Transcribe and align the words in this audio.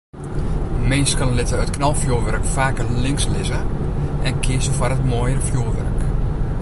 Minsken 0.91 1.31
litte 1.39 1.57
it 1.65 1.73
knalfjoerwurk 1.75 2.45
faker 2.55 2.87
links 3.05 3.25
lizze 3.35 3.61
en 4.27 4.35
kieze 4.45 4.71
foar 4.77 4.93
it 4.97 5.07
moaiere 5.11 5.45
fjoerwurk. 5.49 5.99